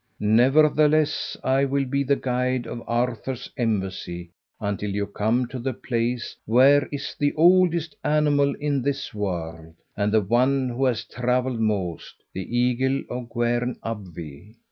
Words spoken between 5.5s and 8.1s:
the place where is the oldest